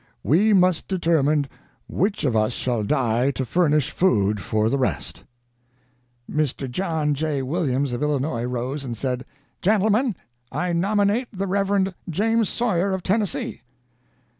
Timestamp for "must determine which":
0.51-2.23